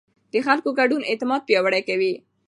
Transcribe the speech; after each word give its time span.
د 0.33 0.35
خلکو 0.45 0.69
ګډون 0.79 1.01
اعتماد 1.09 1.41
پیاوړی 1.47 1.81
کوي 1.89 2.13